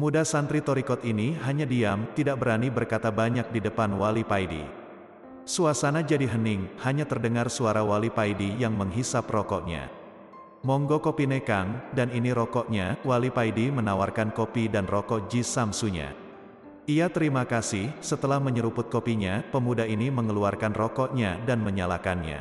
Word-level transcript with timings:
Pemuda 0.00 0.24
santri 0.24 0.64
Torikot 0.64 1.04
ini 1.04 1.36
hanya 1.44 1.68
diam, 1.68 2.08
tidak 2.16 2.40
berani 2.40 2.72
berkata 2.72 3.12
banyak 3.12 3.52
di 3.52 3.60
depan 3.60 4.00
Wali 4.00 4.24
Paidi. 4.24 4.64
Suasana 5.44 6.00
jadi 6.00 6.24
hening, 6.24 6.72
hanya 6.80 7.04
terdengar 7.04 7.52
suara 7.52 7.84
Wali 7.84 8.08
Paidi 8.08 8.56
yang 8.56 8.80
menghisap 8.80 9.28
rokoknya. 9.28 9.92
Monggo 10.64 11.04
kopi 11.04 11.28
nekang, 11.28 11.92
dan 11.92 12.08
ini 12.16 12.32
rokoknya, 12.32 12.96
Wali 13.04 13.28
Paidi 13.28 13.68
menawarkan 13.68 14.32
kopi 14.32 14.72
dan 14.72 14.88
rokok 14.88 15.28
Jis 15.28 15.44
Samsunya. 15.44 16.16
Ia 16.88 17.12
terima 17.12 17.44
kasih, 17.44 17.92
setelah 18.00 18.40
menyeruput 18.40 18.88
kopinya, 18.88 19.44
pemuda 19.52 19.84
ini 19.84 20.08
mengeluarkan 20.08 20.72
rokoknya 20.72 21.44
dan 21.44 21.60
menyalakannya. 21.60 22.40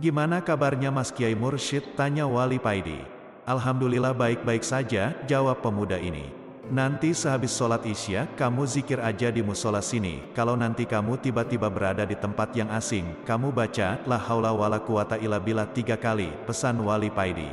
Gimana 0.00 0.40
kabarnya 0.40 0.88
Mas 0.88 1.12
Kiai 1.12 1.36
Mursyid? 1.36 1.92
Tanya 1.92 2.24
Wali 2.24 2.56
Paidi. 2.56 3.04
Alhamdulillah 3.44 4.16
baik-baik 4.16 4.64
saja, 4.64 5.12
jawab 5.28 5.60
pemuda 5.60 6.00
ini. 6.00 6.39
Nanti 6.70 7.10
sehabis 7.10 7.50
sholat 7.50 7.82
isya, 7.82 8.30
kamu 8.38 8.62
zikir 8.62 9.02
aja 9.02 9.26
di 9.34 9.42
musola 9.42 9.82
sini. 9.82 10.22
Kalau 10.38 10.54
nanti 10.54 10.86
kamu 10.86 11.18
tiba-tiba 11.18 11.66
berada 11.66 12.06
di 12.06 12.14
tempat 12.14 12.54
yang 12.54 12.70
asing, 12.70 13.26
kamu 13.26 13.50
baca, 13.50 13.98
La 14.06 14.14
haula 14.14 14.54
wala 14.54 14.78
quwata 14.78 15.18
illa 15.18 15.42
billah 15.42 15.66
tiga 15.74 15.98
kali, 15.98 16.30
pesan 16.46 16.78
Wali 16.78 17.10
Paidi. 17.10 17.50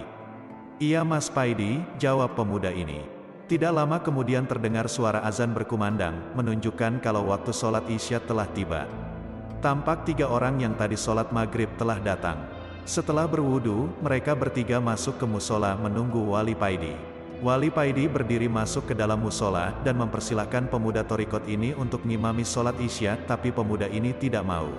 Iya 0.78 1.02
mas 1.02 1.34
Paidi, 1.34 1.82
jawab 1.98 2.38
pemuda 2.38 2.70
ini. 2.70 3.10
Tidak 3.50 3.74
lama 3.74 3.98
kemudian 3.98 4.46
terdengar 4.46 4.86
suara 4.86 5.26
azan 5.26 5.50
berkumandang, 5.50 6.14
menunjukkan 6.38 7.02
kalau 7.02 7.34
waktu 7.34 7.50
sholat 7.50 7.90
isya 7.90 8.22
telah 8.22 8.46
tiba. 8.54 8.86
Tampak 9.66 10.06
tiga 10.06 10.30
orang 10.30 10.62
yang 10.62 10.78
tadi 10.78 10.94
sholat 10.94 11.34
maghrib 11.34 11.74
telah 11.82 11.98
datang. 11.98 12.38
Setelah 12.86 13.26
berwudu, 13.26 13.90
mereka 13.98 14.38
bertiga 14.38 14.78
masuk 14.78 15.18
ke 15.18 15.26
musola 15.26 15.74
menunggu 15.74 16.22
Wali 16.22 16.54
Paidi. 16.54 17.17
Wali 17.38 17.70
Paidi 17.70 18.10
berdiri 18.10 18.50
masuk 18.50 18.90
ke 18.90 18.94
dalam 18.98 19.22
musola 19.22 19.70
dan 19.86 19.94
mempersilahkan 20.02 20.74
pemuda 20.74 21.06
Torikot 21.06 21.46
ini 21.46 21.70
untuk 21.78 22.02
ngimami 22.02 22.42
sholat 22.42 22.74
isya, 22.82 23.14
tapi 23.30 23.54
pemuda 23.54 23.86
ini 23.94 24.10
tidak 24.10 24.42
mau. 24.42 24.74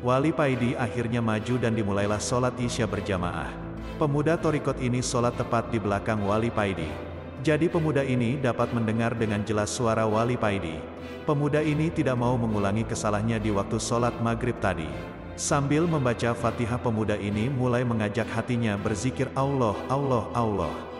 Wali 0.00 0.32
Paidi 0.32 0.72
akhirnya 0.72 1.20
maju 1.20 1.60
dan 1.60 1.76
dimulailah 1.76 2.16
sholat 2.16 2.56
isya 2.56 2.88
berjamaah. 2.88 3.52
Pemuda 4.00 4.40
Torikot 4.40 4.80
ini 4.80 5.04
sholat 5.04 5.36
tepat 5.36 5.68
di 5.68 5.76
belakang 5.76 6.24
Wali 6.24 6.48
Paidi. 6.48 6.88
Jadi 7.44 7.68
pemuda 7.68 8.00
ini 8.00 8.40
dapat 8.40 8.72
mendengar 8.72 9.12
dengan 9.12 9.44
jelas 9.44 9.68
suara 9.68 10.08
Wali 10.08 10.40
Paidi. 10.40 10.80
Pemuda 11.28 11.60
ini 11.60 11.92
tidak 11.92 12.16
mau 12.16 12.32
mengulangi 12.40 12.88
kesalahannya 12.88 13.36
di 13.44 13.52
waktu 13.52 13.76
sholat 13.76 14.16
maghrib 14.24 14.56
tadi. 14.56 14.88
Sambil 15.36 15.84
membaca 15.84 16.32
fatihah 16.32 16.80
pemuda 16.80 17.20
ini 17.20 17.52
mulai 17.52 17.84
mengajak 17.84 18.24
hatinya 18.32 18.72
berzikir 18.80 19.28
Allah, 19.36 19.76
Allah, 19.92 20.24
Allah. 20.32 20.93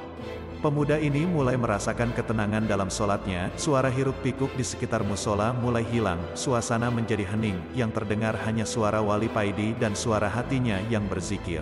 Pemuda 0.65 0.97
ini 0.97 1.29
mulai 1.29 1.61
merasakan 1.61 2.17
ketenangan 2.17 2.65
dalam 2.65 2.89
sholatnya, 2.89 3.53
suara 3.53 3.93
hiruk 3.93 4.17
pikuk 4.25 4.49
di 4.57 4.65
sekitar 4.65 5.05
musola 5.05 5.53
mulai 5.53 5.85
hilang, 5.85 6.17
suasana 6.33 6.89
menjadi 6.89 7.21
hening, 7.21 7.61
yang 7.77 7.93
terdengar 7.93 8.33
hanya 8.49 8.65
suara 8.65 9.05
wali 9.05 9.29
paidi 9.29 9.77
dan 9.77 9.93
suara 9.93 10.25
hatinya 10.25 10.81
yang 10.89 11.05
berzikir. 11.05 11.61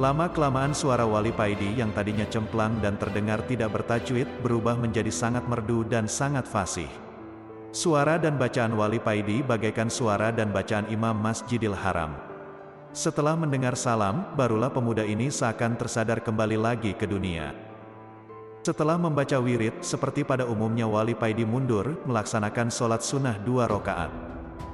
Lama-kelamaan 0.00 0.72
suara 0.72 1.04
wali 1.04 1.28
paidi 1.28 1.76
yang 1.76 1.92
tadinya 1.92 2.24
cemplang 2.24 2.80
dan 2.80 2.96
terdengar 2.96 3.44
tidak 3.44 3.76
bertajwid, 3.76 4.24
berubah 4.40 4.80
menjadi 4.80 5.12
sangat 5.12 5.44
merdu 5.44 5.84
dan 5.84 6.08
sangat 6.08 6.48
fasih. 6.48 6.88
Suara 7.68 8.16
dan 8.16 8.40
bacaan 8.40 8.80
wali 8.80 8.96
paidi 8.96 9.44
bagaikan 9.44 9.92
suara 9.92 10.32
dan 10.32 10.56
bacaan 10.56 10.88
imam 10.88 11.12
Masjidil 11.20 11.76
Haram. 11.76 12.16
Setelah 12.96 13.36
mendengar 13.36 13.76
salam, 13.76 14.32
barulah 14.40 14.72
pemuda 14.72 15.04
ini 15.04 15.28
seakan 15.28 15.76
tersadar 15.76 16.24
kembali 16.24 16.56
lagi 16.56 16.96
ke 16.96 17.04
dunia. 17.04 17.65
Setelah 18.66 18.98
membaca 18.98 19.38
wirid, 19.38 19.78
seperti 19.78 20.26
pada 20.26 20.42
umumnya 20.42 20.90
Wali 20.90 21.14
Paidi 21.14 21.46
mundur, 21.46 22.02
melaksanakan 22.02 22.66
sholat 22.66 22.98
sunnah 22.98 23.38
dua 23.38 23.70
rokaat. 23.70 24.10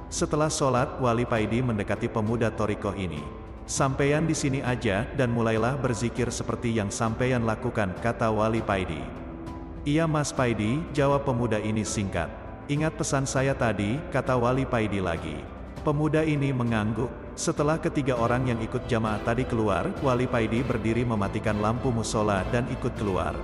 Setelah 0.09 0.49
sholat, 0.49 0.97
Wali 0.97 1.29
Paidi 1.29 1.61
mendekati 1.61 2.09
pemuda 2.09 2.49
Torikoh 2.49 2.97
ini. 2.97 3.21
Sampaian 3.69 4.25
di 4.25 4.33
sini 4.33 4.65
aja, 4.65 5.05
dan 5.13 5.29
mulailah 5.29 5.77
berzikir 5.77 6.33
seperti 6.33 6.73
yang 6.73 6.89
sampaian 6.89 7.45
lakukan, 7.45 7.93
kata 8.01 8.33
Wali 8.33 8.65
Paidi. 8.65 8.97
Iya 9.85 10.09
Mas 10.09 10.33
Paidi, 10.33 10.81
jawab 10.97 11.29
pemuda 11.29 11.61
ini 11.61 11.85
singkat. 11.85 12.33
Ingat 12.73 12.97
pesan 12.97 13.29
saya 13.29 13.53
tadi, 13.53 14.01
kata 14.09 14.33
Wali 14.41 14.65
Paidi 14.65 15.05
lagi. 15.05 15.37
Pemuda 15.85 16.25
ini 16.25 16.49
mengangguk. 16.49 17.13
Setelah 17.37 17.77
ketiga 17.77 18.17
orang 18.17 18.49
yang 18.49 18.57
ikut 18.57 18.89
jamaah 18.89 19.21
tadi 19.21 19.45
keluar, 19.45 19.85
Wali 20.01 20.25
Paidi 20.25 20.65
berdiri 20.65 21.05
mematikan 21.05 21.61
lampu 21.61 21.93
musola 21.93 22.41
dan 22.49 22.65
ikut 22.73 22.97
keluar. 22.97 23.37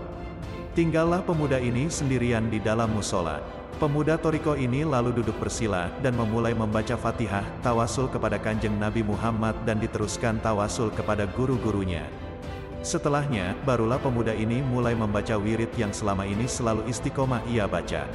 Tinggallah 0.80 1.20
pemuda 1.28 1.60
ini 1.60 1.92
sendirian 1.92 2.48
di 2.48 2.56
dalam 2.56 2.96
musola. 2.96 3.44
Pemuda 3.84 4.16
Toriko 4.16 4.56
ini 4.56 4.88
lalu 4.88 5.12
duduk 5.12 5.36
bersila, 5.36 5.92
dan 6.00 6.16
memulai 6.16 6.56
membaca 6.56 6.96
fatihah, 6.96 7.44
tawasul 7.60 8.08
kepada 8.08 8.40
kanjeng 8.40 8.80
Nabi 8.80 9.04
Muhammad 9.04 9.60
dan 9.68 9.84
diteruskan 9.84 10.40
tawasul 10.40 10.88
kepada 10.96 11.28
guru-gurunya. 11.36 12.08
Setelahnya, 12.80 13.60
barulah 13.68 14.00
pemuda 14.00 14.32
ini 14.32 14.64
mulai 14.64 14.96
membaca 14.96 15.36
wirid 15.36 15.76
yang 15.76 15.92
selama 15.92 16.24
ini 16.24 16.48
selalu 16.48 16.88
istiqomah 16.88 17.44
ia 17.52 17.68
baca. 17.68 18.08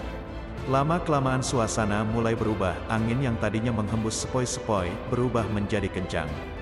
Lama-kelamaan 0.64 1.44
suasana 1.44 2.00
mulai 2.00 2.32
berubah, 2.32 2.72
angin 2.88 3.28
yang 3.28 3.36
tadinya 3.44 3.76
menghembus 3.76 4.24
sepoi-sepoi, 4.24 4.88
berubah 5.12 5.44
menjadi 5.52 5.92
kencang. 5.92 6.53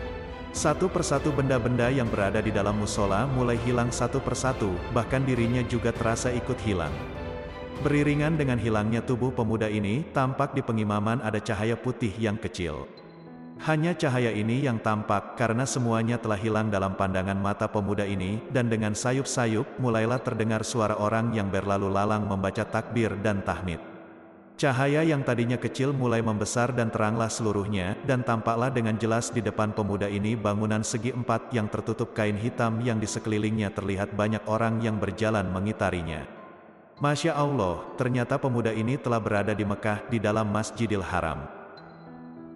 Satu 0.52 0.84
persatu 0.84 1.32
benda-benda 1.32 1.88
yang 1.88 2.12
berada 2.12 2.44
di 2.44 2.52
dalam 2.52 2.76
musola 2.76 3.24
mulai 3.24 3.56
hilang 3.64 3.88
satu 3.88 4.20
persatu, 4.20 4.68
bahkan 4.92 5.24
dirinya 5.24 5.64
juga 5.64 5.96
terasa 5.96 6.28
ikut 6.28 6.60
hilang. 6.60 6.92
Beriringan 7.80 8.36
dengan 8.36 8.60
hilangnya 8.60 9.00
tubuh 9.00 9.32
pemuda 9.32 9.72
ini, 9.72 10.04
tampak 10.12 10.52
di 10.52 10.60
pengimaman 10.60 11.24
ada 11.24 11.40
cahaya 11.40 11.72
putih 11.72 12.12
yang 12.20 12.36
kecil. 12.36 12.84
Hanya 13.64 13.96
cahaya 13.96 14.28
ini 14.28 14.60
yang 14.60 14.76
tampak, 14.76 15.40
karena 15.40 15.64
semuanya 15.64 16.20
telah 16.20 16.36
hilang 16.36 16.68
dalam 16.68 17.00
pandangan 17.00 17.40
mata 17.40 17.64
pemuda 17.64 18.04
ini, 18.04 18.44
dan 18.52 18.68
dengan 18.68 18.92
sayup-sayup, 18.92 19.80
mulailah 19.80 20.20
terdengar 20.20 20.68
suara 20.68 21.00
orang 21.00 21.32
yang 21.32 21.48
berlalu 21.48 21.88
lalang 21.88 22.28
membaca 22.28 22.68
takbir 22.68 23.16
dan 23.24 23.40
tahmid. 23.40 23.91
Cahaya 24.60 25.02
yang 25.02 25.26
tadinya 25.26 25.58
kecil 25.58 25.90
mulai 25.90 26.20
membesar 26.22 26.70
dan 26.76 26.92
teranglah 26.92 27.26
seluruhnya, 27.26 27.98
dan 28.06 28.22
tampaklah 28.22 28.70
dengan 28.70 28.94
jelas 29.00 29.32
di 29.32 29.42
depan 29.42 29.72
pemuda 29.74 30.06
ini 30.06 30.38
bangunan 30.38 30.84
segi 30.84 31.10
empat 31.10 31.50
yang 31.50 31.66
tertutup 31.66 32.12
kain 32.14 32.38
hitam 32.38 32.78
yang 32.84 33.00
di 33.00 33.08
sekelilingnya 33.08 33.72
terlihat 33.74 34.14
banyak 34.14 34.44
orang 34.46 34.78
yang 34.84 35.00
berjalan 35.02 35.48
mengitarinya. 35.50 36.28
Masya 37.02 37.34
Allah, 37.34 37.82
ternyata 37.98 38.38
pemuda 38.38 38.70
ini 38.70 38.94
telah 38.94 39.18
berada 39.18 39.50
di 39.50 39.66
Mekah, 39.66 40.06
di 40.06 40.22
dalam 40.22 40.46
Masjidil 40.54 41.02
Haram. 41.02 41.42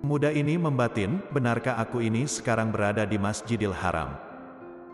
Pemuda 0.07 0.31
ini 0.31 0.55
membatin, 0.55 1.19
benarkah 1.35 1.75
aku 1.83 1.99
ini 1.99 2.31
sekarang 2.31 2.71
berada 2.71 3.03
di 3.03 3.19
Masjidil 3.19 3.75
Haram? 3.75 4.15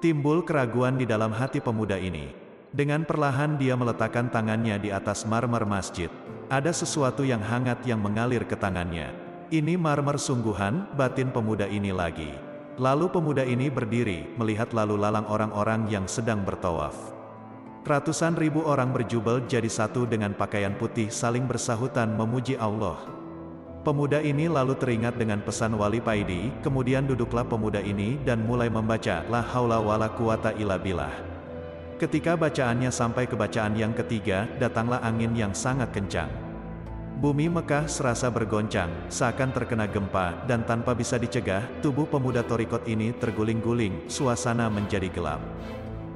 Timbul 0.00 0.40
keraguan 0.40 0.96
di 0.96 1.04
dalam 1.04 1.28
hati 1.36 1.60
pemuda 1.60 2.00
ini. 2.00 2.41
Dengan 2.72 3.04
perlahan 3.04 3.60
dia 3.60 3.76
meletakkan 3.76 4.32
tangannya 4.32 4.80
di 4.80 4.88
atas 4.88 5.28
marmer 5.28 5.68
masjid. 5.68 6.08
Ada 6.48 6.72
sesuatu 6.72 7.20
yang 7.20 7.44
hangat 7.44 7.84
yang 7.84 8.00
mengalir 8.00 8.48
ke 8.48 8.56
tangannya. 8.56 9.12
Ini 9.52 9.76
marmer 9.76 10.16
sungguhan, 10.16 10.88
batin 10.96 11.28
pemuda 11.28 11.68
ini 11.68 11.92
lagi. 11.92 12.32
Lalu 12.80 13.12
pemuda 13.12 13.44
ini 13.44 13.68
berdiri, 13.68 14.24
melihat 14.40 14.72
lalu 14.72 14.96
lalang 14.96 15.28
orang-orang 15.28 15.84
yang 15.92 16.08
sedang 16.08 16.40
bertawaf. 16.48 16.96
Ratusan 17.84 18.40
ribu 18.40 18.64
orang 18.64 18.88
berjubel 18.96 19.44
jadi 19.44 19.68
satu 19.68 20.08
dengan 20.08 20.32
pakaian 20.32 20.72
putih 20.72 21.12
saling 21.12 21.44
bersahutan 21.44 22.16
memuji 22.16 22.56
Allah. 22.56 22.96
Pemuda 23.84 24.24
ini 24.24 24.48
lalu 24.48 24.72
teringat 24.80 25.20
dengan 25.20 25.44
pesan 25.44 25.76
Wali 25.76 26.00
Paidi, 26.00 26.48
kemudian 26.64 27.04
duduklah 27.04 27.44
pemuda 27.44 27.84
ini 27.84 28.16
dan 28.24 28.48
mulai 28.48 28.72
membaca, 28.72 29.20
La 29.28 29.44
haula 29.44 29.76
wala 29.76 30.08
quwata 30.08 30.56
illa 30.56 30.80
billah. 30.80 31.31
Ketika 32.00 32.38
bacaannya 32.38 32.88
sampai 32.88 33.28
ke 33.28 33.36
bacaan 33.36 33.76
yang 33.76 33.92
ketiga, 33.92 34.48
datanglah 34.56 35.00
angin 35.04 35.32
yang 35.36 35.52
sangat 35.52 35.92
kencang. 35.92 36.28
Bumi 37.22 37.46
Mekah 37.46 37.86
serasa 37.86 38.26
bergoncang, 38.34 38.90
seakan 39.06 39.54
terkena 39.54 39.86
gempa, 39.86 40.42
dan 40.50 40.66
tanpa 40.66 40.90
bisa 40.90 41.22
dicegah, 41.22 41.62
tubuh 41.78 42.02
pemuda 42.08 42.42
Torikot 42.42 42.82
ini 42.90 43.14
terguling-guling, 43.14 44.10
suasana 44.10 44.66
menjadi 44.66 45.06
gelap. 45.06 45.38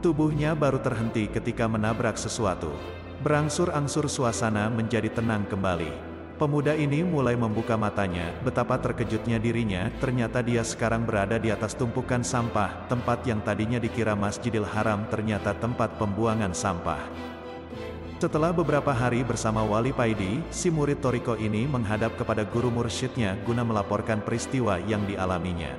Tubuhnya 0.03 0.59
baru 0.59 0.83
terhenti 0.83 1.31
ketika 1.31 1.71
menabrak 1.71 2.19
sesuatu. 2.19 2.75
Berangsur-angsur 3.23 4.11
suasana 4.11 4.67
menjadi 4.67 5.07
tenang 5.15 5.47
kembali. 5.47 6.16
Pemuda 6.37 6.77
ini 6.77 7.01
mulai 7.01 7.33
membuka 7.33 7.81
matanya, 7.81 8.29
betapa 8.45 8.77
terkejutnya 8.77 9.41
dirinya, 9.41 9.89
ternyata 9.97 10.45
dia 10.45 10.61
sekarang 10.61 11.09
berada 11.09 11.41
di 11.41 11.49
atas 11.49 11.73
tumpukan 11.73 12.21
sampah, 12.21 12.85
tempat 12.93 13.25
yang 13.25 13.41
tadinya 13.41 13.81
dikira 13.81 14.13
Masjidil 14.13 14.69
Haram 14.69 15.09
ternyata 15.09 15.57
tempat 15.57 15.97
pembuangan 15.97 16.53
sampah. 16.53 17.01
Setelah 18.21 18.53
beberapa 18.53 18.93
hari 18.93 19.25
bersama 19.25 19.65
Wali 19.65 19.97
Paidi, 19.97 20.45
si 20.53 20.69
murid 20.69 21.01
Toriko 21.01 21.41
ini 21.41 21.65
menghadap 21.65 22.21
kepada 22.21 22.45
guru 22.45 22.69
mursyidnya 22.69 23.41
guna 23.49 23.65
melaporkan 23.65 24.21
peristiwa 24.21 24.77
yang 24.85 25.09
dialaminya. 25.09 25.73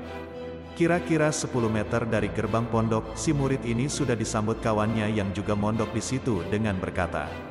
Kira-kira 0.74 1.30
10 1.30 1.54
meter 1.70 2.02
dari 2.10 2.34
gerbang 2.34 2.66
pondok, 2.66 3.14
si 3.14 3.30
murid 3.30 3.62
ini 3.62 3.86
sudah 3.86 4.18
disambut 4.18 4.58
kawannya 4.62 5.06
yang 5.14 5.30
juga 5.38 5.54
mondok 5.54 5.94
di 5.94 6.02
situ 6.02 6.42
dengan 6.50 6.82
berkata, 6.82 7.47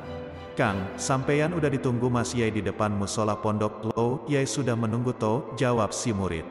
Kang, 0.57 0.97
sampeyan 0.97 1.53
udah 1.53 1.69
ditunggu 1.69 2.09
Mas 2.09 2.33
Yai 2.33 2.49
di 2.49 2.65
depan 2.65 2.89
musola 2.89 3.37
pondok 3.37 3.93
lo, 3.93 4.25
Yai 4.25 4.49
sudah 4.49 4.73
menunggu 4.73 5.13
to, 5.13 5.53
jawab 5.53 5.93
si 5.93 6.09
murid. 6.09 6.41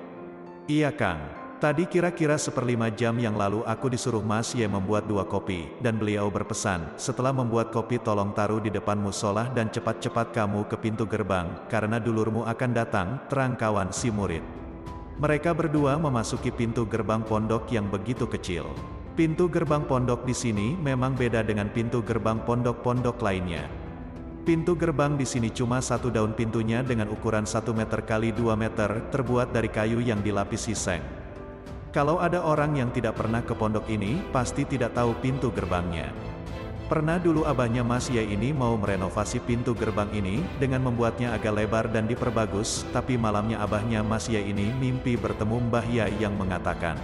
Iya 0.70 0.94
Kang, 0.94 1.18
tadi 1.58 1.90
kira-kira 1.90 2.38
seperlima 2.38 2.86
jam 2.94 3.18
yang 3.18 3.34
lalu 3.34 3.66
aku 3.66 3.90
disuruh 3.90 4.22
Mas 4.22 4.54
Yai 4.54 4.70
membuat 4.70 5.10
dua 5.10 5.26
kopi, 5.26 5.66
dan 5.82 5.98
beliau 5.98 6.30
berpesan, 6.30 6.86
setelah 6.94 7.34
membuat 7.34 7.74
kopi 7.74 7.98
tolong 7.98 8.30
taruh 8.30 8.62
di 8.62 8.70
depan 8.70 8.94
musola 8.94 9.50
dan 9.50 9.74
cepat-cepat 9.74 10.30
kamu 10.30 10.70
ke 10.70 10.78
pintu 10.78 11.02
gerbang, 11.02 11.66
karena 11.66 11.98
dulurmu 11.98 12.46
akan 12.46 12.70
datang, 12.78 13.18
terang 13.26 13.58
kawan 13.58 13.90
si 13.90 14.14
murid. 14.14 14.46
Mereka 15.18 15.50
berdua 15.50 15.98
memasuki 15.98 16.54
pintu 16.54 16.86
gerbang 16.86 17.26
pondok 17.26 17.74
yang 17.74 17.90
begitu 17.90 18.30
kecil. 18.30 18.70
Pintu 19.18 19.50
gerbang 19.50 19.82
pondok 19.82 20.22
di 20.22 20.36
sini 20.36 20.78
memang 20.78 21.18
beda 21.18 21.42
dengan 21.42 21.66
pintu 21.74 22.06
gerbang 22.06 22.38
pondok-pondok 22.46 23.18
lainnya. 23.18 23.85
Pintu 24.46 24.78
gerbang 24.78 25.18
di 25.18 25.26
sini 25.26 25.50
cuma 25.50 25.82
satu 25.82 26.06
daun 26.06 26.30
pintunya 26.30 26.78
dengan 26.78 27.10
ukuran 27.10 27.42
1 27.42 27.66
meter 27.74 27.98
kali 28.06 28.30
2 28.30 28.54
meter, 28.54 29.10
terbuat 29.10 29.50
dari 29.50 29.66
kayu 29.66 29.98
yang 29.98 30.22
dilapisi 30.22 30.70
seng. 30.70 31.02
Kalau 31.90 32.22
ada 32.22 32.38
orang 32.46 32.78
yang 32.78 32.94
tidak 32.94 33.18
pernah 33.18 33.42
ke 33.42 33.58
pondok 33.58 33.90
ini, 33.90 34.22
pasti 34.30 34.62
tidak 34.62 34.94
tahu 34.94 35.18
pintu 35.18 35.50
gerbangnya. 35.50 36.14
Pernah 36.86 37.18
dulu 37.18 37.42
abahnya 37.42 37.82
Mas 37.82 38.06
Yai 38.06 38.30
ini 38.30 38.54
mau 38.54 38.78
merenovasi 38.78 39.42
pintu 39.42 39.74
gerbang 39.74 40.06
ini, 40.14 40.38
dengan 40.62 40.86
membuatnya 40.86 41.34
agak 41.34 41.50
lebar 41.50 41.90
dan 41.90 42.06
diperbagus, 42.06 42.86
tapi 42.94 43.18
malamnya 43.18 43.58
abahnya 43.58 44.06
Mas 44.06 44.30
Yai 44.30 44.46
ini 44.46 44.70
mimpi 44.78 45.18
bertemu 45.18 45.58
Mbah 45.66 45.86
Yai 45.90 46.14
yang 46.22 46.38
mengatakan, 46.38 46.94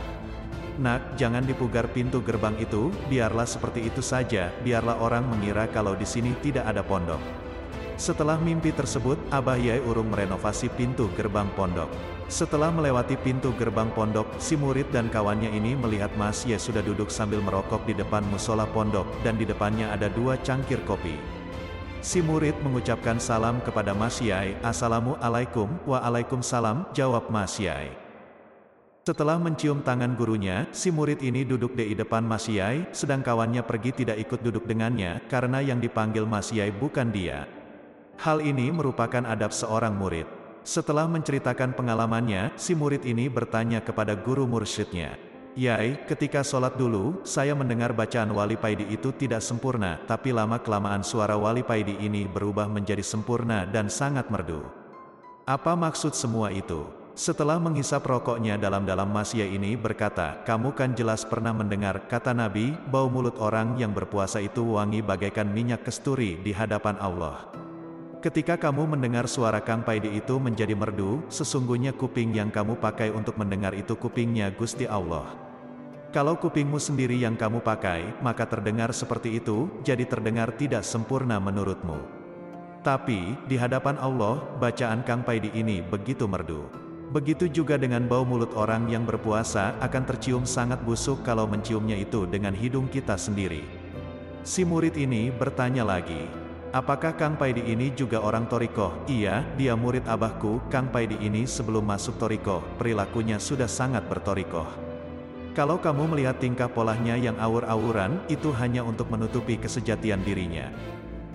Nak, 0.81 1.21
jangan 1.21 1.45
dipugar 1.45 1.85
pintu 1.93 2.25
gerbang 2.25 2.57
itu, 2.57 2.89
biarlah 3.13 3.45
seperti 3.45 3.85
itu 3.85 4.01
saja, 4.01 4.49
biarlah 4.65 5.05
orang 5.05 5.29
mengira 5.29 5.69
kalau 5.69 5.93
di 5.93 6.09
sini 6.09 6.33
tidak 6.41 6.65
ada 6.65 6.81
pondok. 6.81 7.21
Setelah 8.01 8.41
mimpi 8.41 8.73
tersebut, 8.73 9.21
Abah 9.29 9.61
Yai 9.61 9.85
urung 9.85 10.09
merenovasi 10.09 10.73
pintu 10.73 11.13
gerbang 11.13 11.47
pondok. 11.53 11.93
Setelah 12.33 12.73
melewati 12.73 13.21
pintu 13.21 13.53
gerbang 13.61 13.93
pondok, 13.93 14.25
si 14.41 14.57
murid 14.57 14.89
dan 14.89 15.13
kawannya 15.13 15.53
ini 15.53 15.77
melihat 15.77 16.09
Mas 16.17 16.49
Yai 16.49 16.57
sudah 16.57 16.81
duduk 16.81 17.13
sambil 17.13 17.45
merokok 17.45 17.85
di 17.85 17.93
depan 17.93 18.25
musola 18.33 18.65
pondok, 18.65 19.05
dan 19.21 19.37
di 19.37 19.45
depannya 19.45 19.93
ada 19.93 20.09
dua 20.09 20.41
cangkir 20.41 20.81
kopi. 20.89 21.21
Si 22.03 22.19
murid 22.19 22.59
mengucapkan 22.65 23.21
salam 23.21 23.63
kepada 23.63 23.95
Mas 23.95 24.19
Yai, 24.19 24.59
Assalamualaikum, 24.65 25.71
Waalaikumsalam, 25.87 26.91
jawab 26.97 27.31
Mas 27.31 27.61
Yai. 27.61 28.02
Setelah 29.03 29.35
mencium 29.35 29.83
tangan 29.83 30.15
gurunya, 30.15 30.71
si 30.71 30.95
murid 30.95 31.27
ini 31.27 31.43
duduk 31.43 31.75
di 31.75 31.91
depan 31.91 32.23
Mas 32.23 32.47
Yai, 32.47 32.87
sedang 32.95 33.19
kawannya 33.19 33.67
pergi 33.67 33.91
tidak 33.91 34.15
ikut 34.23 34.47
duduk 34.47 34.63
dengannya, 34.63 35.27
karena 35.27 35.59
yang 35.59 35.83
dipanggil 35.83 36.23
Mas 36.23 36.55
Yai 36.55 36.71
bukan 36.71 37.11
dia. 37.11 37.51
Hal 38.23 38.39
ini 38.39 38.71
merupakan 38.71 39.27
adab 39.27 39.51
seorang 39.51 39.99
murid. 39.99 40.31
Setelah 40.63 41.11
menceritakan 41.11 41.75
pengalamannya, 41.75 42.55
si 42.55 42.79
murid 42.79 43.03
ini 43.03 43.27
bertanya 43.27 43.83
kepada 43.83 44.15
guru 44.15 44.47
mursyidnya. 44.47 45.19
Yai, 45.59 45.99
ketika 46.07 46.47
sholat 46.47 46.79
dulu, 46.79 47.27
saya 47.27 47.59
mendengar 47.59 47.91
bacaan 47.91 48.31
Wali 48.31 48.55
Paidi 48.55 48.87
itu 48.87 49.11
tidak 49.19 49.43
sempurna, 49.43 49.99
tapi 50.07 50.31
lama-kelamaan 50.31 51.03
suara 51.03 51.35
Wali 51.35 51.67
Paidi 51.67 51.99
ini 51.99 52.31
berubah 52.31 52.71
menjadi 52.71 53.03
sempurna 53.03 53.67
dan 53.67 53.91
sangat 53.91 54.31
merdu. 54.31 54.63
Apa 55.43 55.75
maksud 55.75 56.15
semua 56.15 56.55
itu? 56.55 57.02
Setelah 57.13 57.61
menghisap 57.61 58.09
rokoknya 58.09 58.57
dalam-dalam 58.57 59.05
Masya 59.05 59.45
ini 59.45 59.77
berkata, 59.77 60.41
kamu 60.49 60.73
kan 60.73 60.97
jelas 60.97 61.29
pernah 61.29 61.53
mendengar, 61.53 62.09
kata 62.09 62.33
Nabi, 62.33 62.73
bau 62.89 63.13
mulut 63.13 63.37
orang 63.37 63.77
yang 63.77 63.93
berpuasa 63.93 64.41
itu 64.41 64.81
wangi 64.81 65.05
bagaikan 65.05 65.45
minyak 65.45 65.85
kesturi 65.85 66.41
di 66.41 66.57
hadapan 66.57 66.97
Allah. 66.97 67.53
Ketika 68.25 68.57
kamu 68.57 68.97
mendengar 68.97 69.29
suara 69.29 69.61
Kang 69.61 69.85
Paidi 69.85 70.09
itu 70.17 70.41
menjadi 70.41 70.73
merdu, 70.73 71.21
sesungguhnya 71.29 71.93
kuping 71.93 72.33
yang 72.33 72.49
kamu 72.49 72.81
pakai 72.81 73.13
untuk 73.13 73.37
mendengar 73.37 73.77
itu 73.77 73.93
kupingnya 73.93 74.49
Gusti 74.57 74.89
Allah. 74.89 75.37
Kalau 76.17 76.41
kupingmu 76.41 76.81
sendiri 76.81 77.21
yang 77.21 77.37
kamu 77.37 77.61
pakai, 77.61 78.25
maka 78.25 78.49
terdengar 78.49 78.89
seperti 78.97 79.37
itu, 79.37 79.69
jadi 79.85 80.09
terdengar 80.09 80.57
tidak 80.57 80.81
sempurna 80.81 81.37
menurutmu. 81.37 82.01
Tapi, 82.81 83.37
di 83.45 83.61
hadapan 83.61 84.01
Allah, 84.01 84.41
bacaan 84.57 85.05
Kang 85.05 85.21
Paidi 85.21 85.53
ini 85.53 85.85
begitu 85.85 86.25
merdu. 86.25 86.92
Begitu 87.13 87.45
juga 87.53 87.77
dengan 87.77 88.09
bau 88.09 88.25
mulut 88.25 88.57
orang 88.57 88.89
yang 88.89 89.05
berpuasa 89.05 89.77
akan 89.85 90.09
tercium 90.09 90.49
sangat 90.49 90.81
busuk 90.81 91.21
kalau 91.21 91.45
menciumnya 91.45 91.93
itu 91.93 92.25
dengan 92.25 92.57
hidung 92.57 92.89
kita 92.89 93.21
sendiri. 93.21 93.69
Si 94.41 94.65
murid 94.65 94.97
ini 94.97 95.29
bertanya 95.29 95.85
lagi, 95.85 96.25
apakah 96.73 97.13
Kang 97.13 97.37
Paidi 97.37 97.69
ini 97.69 97.93
juga 97.93 98.25
orang 98.25 98.49
Toriko? 98.49 98.97
Iya, 99.05 99.45
dia 99.61 99.77
murid 99.77 100.09
abahku, 100.09 100.65
Kang 100.73 100.89
Paidi 100.89 101.21
ini 101.21 101.45
sebelum 101.45 101.85
masuk 101.85 102.17
Toriko, 102.17 102.65
perilakunya 102.81 103.37
sudah 103.37 103.69
sangat 103.69 104.09
bertoriko. 104.09 104.65
Kalau 105.53 105.77
kamu 105.85 106.17
melihat 106.17 106.41
tingkah 106.41 106.73
polanya 106.73 107.13
yang 107.13 107.37
awur-awuran, 107.37 108.25
itu 108.33 108.49
hanya 108.57 108.81
untuk 108.81 109.13
menutupi 109.13 109.61
kesejatian 109.61 110.25
dirinya. 110.25 110.73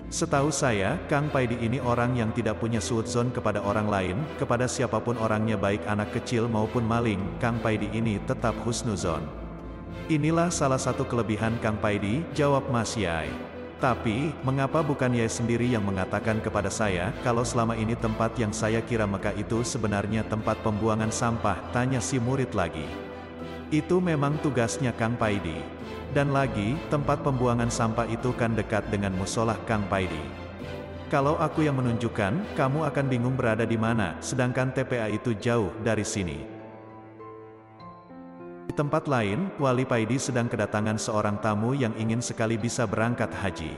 Setahu 0.08 0.48
saya, 0.48 0.96
Kang 1.04 1.28
Paidi 1.28 1.60
ini 1.60 1.84
orang 1.84 2.16
yang 2.16 2.32
tidak 2.32 2.56
punya 2.56 2.80
suudzon 2.80 3.28
kepada 3.28 3.60
orang 3.60 3.92
lain, 3.92 4.16
kepada 4.40 4.64
siapa 4.64 5.04
pun 5.04 5.20
orangnya 5.20 5.60
baik 5.60 5.84
anak 5.84 6.16
kecil 6.16 6.48
maupun 6.48 6.80
maling, 6.80 7.20
Kang 7.36 7.60
Paidi 7.60 7.92
ini 7.92 8.16
tetap 8.24 8.56
husnuzon. 8.64 9.20
Inilah 10.08 10.48
salah 10.48 10.80
satu 10.80 11.04
kelebihan 11.04 11.60
Kang 11.60 11.76
Paidi, 11.76 12.24
jawab 12.32 12.72
Mas 12.72 12.96
Yai. 12.96 13.28
Tapi, 13.84 14.32
mengapa 14.40 14.80
bukan 14.80 15.12
Yai 15.12 15.28
sendiri 15.28 15.68
yang 15.68 15.84
mengatakan 15.84 16.40
kepada 16.40 16.72
saya, 16.72 17.12
kalau 17.20 17.44
selama 17.44 17.76
ini 17.76 17.92
tempat 17.92 18.32
yang 18.40 18.50
saya 18.50 18.80
kira 18.80 19.04
Mekah 19.04 19.36
itu 19.36 19.60
sebenarnya 19.60 20.24
tempat 20.24 20.56
pembuangan 20.64 21.12
sampah, 21.12 21.68
tanya 21.68 22.00
si 22.00 22.16
murid 22.16 22.56
lagi. 22.56 23.07
Itu 23.68 24.00
memang 24.00 24.40
tugasnya 24.40 24.96
Kang 24.96 25.20
Paidi. 25.20 25.60
Dan 26.16 26.32
lagi, 26.32 26.80
tempat 26.88 27.20
pembuangan 27.20 27.68
sampah 27.68 28.08
itu 28.08 28.32
kan 28.32 28.56
dekat 28.56 28.88
dengan 28.88 29.12
musola 29.12 29.60
Kang 29.68 29.84
Paidi. 29.92 30.48
Kalau 31.12 31.36
aku 31.36 31.64
yang 31.64 31.76
menunjukkan, 31.76 32.56
kamu 32.56 32.88
akan 32.88 33.06
bingung 33.08 33.36
berada 33.36 33.68
di 33.68 33.76
mana, 33.76 34.16
sedangkan 34.24 34.72
TPA 34.72 35.12
itu 35.12 35.36
jauh 35.36 35.68
dari 35.84 36.04
sini. 36.04 36.44
Di 38.68 38.72
tempat 38.76 39.04
lain, 39.08 39.52
Wali 39.60 39.84
Paidi 39.88 40.20
sedang 40.20 40.48
kedatangan 40.48 40.96
seorang 41.00 41.40
tamu 41.40 41.72
yang 41.76 41.96
ingin 41.96 42.20
sekali 42.20 42.60
bisa 42.60 42.84
berangkat 42.84 43.32
haji. 43.32 43.72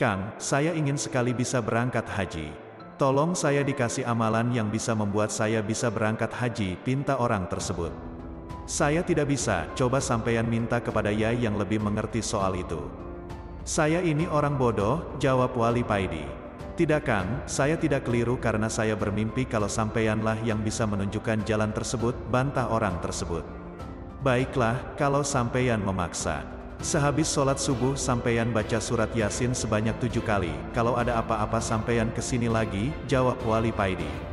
Kang, 0.00 0.36
saya 0.40 0.72
ingin 0.72 0.96
sekali 0.96 1.36
bisa 1.36 1.60
berangkat 1.60 2.08
haji. 2.08 2.48
Tolong 2.96 3.36
saya 3.36 3.60
dikasih 3.60 4.08
amalan 4.08 4.52
yang 4.52 4.72
bisa 4.72 4.96
membuat 4.96 5.28
saya 5.28 5.60
bisa 5.60 5.92
berangkat 5.92 6.32
haji, 6.32 6.80
pinta 6.80 7.20
orang 7.20 7.44
tersebut. 7.48 8.07
Saya 8.68 9.00
tidak 9.00 9.32
bisa, 9.32 9.64
coba 9.72 9.96
sampeyan 9.96 10.44
minta 10.44 10.76
kepada 10.76 11.08
Yai 11.08 11.40
yang 11.40 11.56
lebih 11.56 11.80
mengerti 11.80 12.20
soal 12.20 12.52
itu. 12.52 12.76
Saya 13.64 14.04
ini 14.04 14.28
orang 14.28 14.60
bodoh, 14.60 15.16
jawab 15.16 15.56
Wali 15.56 15.80
Paidi. 15.80 16.28
Tidak 16.76 17.00
Kang, 17.00 17.48
saya 17.48 17.80
tidak 17.80 18.04
keliru 18.04 18.36
karena 18.36 18.68
saya 18.68 18.92
bermimpi 18.92 19.48
kalau 19.48 19.72
sampeyanlah 19.72 20.36
yang 20.44 20.60
bisa 20.60 20.84
menunjukkan 20.84 21.48
jalan 21.48 21.72
tersebut, 21.72 22.12
bantah 22.28 22.68
orang 22.68 23.00
tersebut. 23.00 23.40
Baiklah, 24.20 24.76
kalau 25.00 25.24
sampeyan 25.24 25.80
memaksa. 25.80 26.44
Sehabis 26.84 27.32
sholat 27.32 27.56
subuh 27.56 27.96
sampeyan 27.96 28.52
baca 28.52 28.84
surat 28.84 29.08
Yasin 29.16 29.56
sebanyak 29.56 29.96
tujuh 29.96 30.20
kali, 30.28 30.52
kalau 30.76 30.92
ada 31.00 31.16
apa-apa 31.16 31.56
sampeyan 31.64 32.12
ke 32.12 32.20
sini 32.20 32.52
lagi, 32.52 32.92
jawab 33.08 33.40
Wali 33.48 33.72
Paidi. 33.72 34.27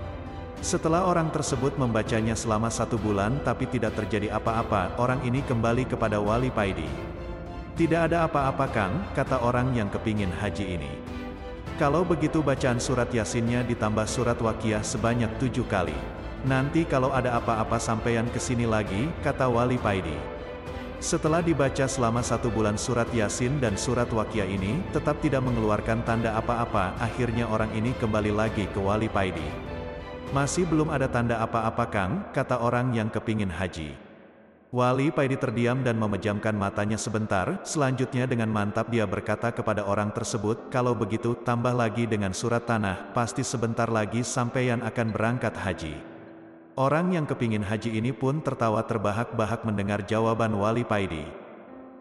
Setelah 0.66 1.06
orang 1.06 1.30
tersebut 1.30 1.78
membacanya 1.78 2.34
selama 2.34 2.74
satu 2.74 2.98
bulan 2.98 3.38
tapi 3.46 3.70
tidak 3.70 4.02
terjadi 4.02 4.34
apa-apa, 4.34 4.98
orang 4.98 5.22
ini 5.22 5.46
kembali 5.46 5.86
kepada 5.86 6.18
Wali 6.18 6.50
Paidi. 6.50 6.90
Tidak 7.78 8.10
ada 8.10 8.26
apa-apa 8.26 8.66
Kang, 8.74 8.98
kata 9.14 9.46
orang 9.46 9.78
yang 9.78 9.94
kepingin 9.94 10.34
haji 10.34 10.82
ini. 10.82 10.90
Kalau 11.78 12.02
begitu 12.02 12.42
bacaan 12.42 12.82
surat 12.82 13.14
Yasinnya 13.14 13.62
ditambah 13.62 14.10
surat 14.10 14.42
Wakiyah 14.42 14.82
sebanyak 14.82 15.38
tujuh 15.38 15.70
kali. 15.70 15.94
Nanti 16.50 16.82
kalau 16.90 17.14
ada 17.14 17.38
apa-apa 17.38 17.78
sampeyan 17.78 18.26
ke 18.34 18.42
sini 18.42 18.66
lagi, 18.66 19.06
kata 19.22 19.46
Wali 19.46 19.78
Paidi. 19.78 20.18
Setelah 20.98 21.46
dibaca 21.46 21.86
selama 21.86 22.26
satu 22.26 22.50
bulan 22.50 22.82
surat 22.82 23.14
Yasin 23.14 23.62
dan 23.62 23.78
surat 23.78 24.10
Wakiyah 24.10 24.50
ini, 24.50 24.82
tetap 24.90 25.22
tidak 25.22 25.46
mengeluarkan 25.46 26.02
tanda 26.02 26.34
apa-apa, 26.34 26.98
akhirnya 26.98 27.46
orang 27.54 27.70
ini 27.78 27.94
kembali 28.02 28.34
lagi 28.34 28.66
ke 28.66 28.82
Wali 28.82 29.06
Paidi. 29.06 29.75
Masih 30.36 30.68
belum 30.68 30.92
ada 30.92 31.08
tanda 31.08 31.40
apa-apa 31.40 31.88
Kang, 31.88 32.28
kata 32.36 32.60
orang 32.60 32.92
yang 32.92 33.08
kepingin 33.08 33.48
haji. 33.48 33.96
Wali 34.68 35.08
Paidi 35.08 35.40
terdiam 35.40 35.80
dan 35.80 35.96
memejamkan 35.96 36.52
matanya 36.52 37.00
sebentar, 37.00 37.64
selanjutnya 37.64 38.28
dengan 38.28 38.52
mantap 38.52 38.92
dia 38.92 39.08
berkata 39.08 39.56
kepada 39.56 39.88
orang 39.88 40.12
tersebut, 40.12 40.68
kalau 40.68 40.92
begitu 40.92 41.40
tambah 41.48 41.72
lagi 41.72 42.04
dengan 42.04 42.36
surat 42.36 42.68
tanah, 42.68 43.16
pasti 43.16 43.48
sebentar 43.48 43.88
lagi 43.88 44.28
sampeyan 44.28 44.84
akan 44.84 45.16
berangkat 45.16 45.56
haji. 45.56 45.96
Orang 46.76 47.16
yang 47.16 47.24
kepingin 47.24 47.64
haji 47.64 47.96
ini 47.96 48.12
pun 48.12 48.44
tertawa 48.44 48.84
terbahak-bahak 48.84 49.64
mendengar 49.64 50.04
jawaban 50.04 50.52
Wali 50.52 50.84
Paidi. 50.84 51.45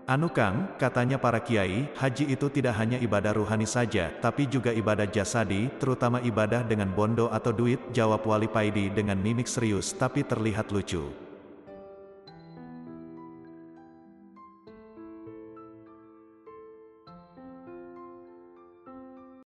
Anu 0.05 0.29
Kang, 0.29 0.77
katanya 0.77 1.17
para 1.17 1.41
kiai, 1.41 1.89
haji 1.97 2.37
itu 2.37 2.53
tidak 2.53 2.77
hanya 2.77 3.01
ibadah 3.01 3.41
ruhani 3.41 3.65
saja, 3.65 4.13
tapi 4.21 4.45
juga 4.45 4.69
ibadah 4.69 5.09
jasadi, 5.09 5.73
terutama 5.81 6.21
ibadah 6.21 6.61
dengan 6.61 6.93
bondo 6.93 7.33
atau 7.33 7.57
duit, 7.57 7.81
jawab 7.89 8.21
Wali 8.21 8.45
Paidi 8.45 8.93
dengan 8.93 9.17
mimik 9.17 9.49
serius 9.49 9.97
tapi 9.97 10.21
terlihat 10.21 10.69
lucu. 10.77 11.24